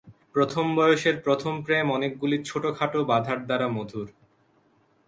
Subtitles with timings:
[0.33, 4.07] প্রথম বয়সের প্রথম প্রেম অনেকগুলি ছোটোখাটো বাধার দ্বারা মধুর।